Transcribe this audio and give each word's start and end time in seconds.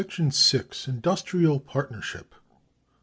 Industrial 0.87 1.59
Partnership. 1.59 2.33